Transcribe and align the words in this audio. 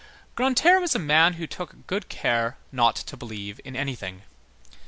Grantaire 0.35 0.81
was 0.81 0.95
a 0.95 0.97
man 0.97 1.33
who 1.33 1.45
took 1.45 1.85
good 1.85 2.09
care 2.09 2.57
not 2.71 2.95
to 2.95 3.15
believe 3.15 3.61
in 3.63 3.75
anything. 3.75 4.23